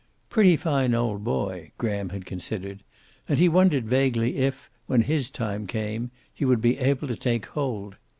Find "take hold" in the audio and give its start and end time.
7.15-7.97